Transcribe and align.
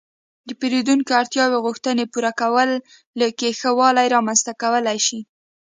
-د 0.45 0.49
پېرېدونکو 0.59 1.11
اړتیاو 1.21 1.55
او 1.55 1.63
غوښتنو 1.65 2.03
پوره 2.13 2.31
کولو 2.41 3.27
کې 3.37 3.57
ښه 3.59 3.69
والی 3.79 4.07
رامنځته 4.15 4.51
کولای 4.61 4.97
شئ 5.07 5.21